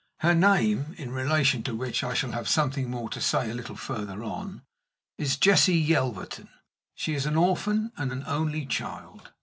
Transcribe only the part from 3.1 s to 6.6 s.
to say a little further on) is Jessie Yelverton.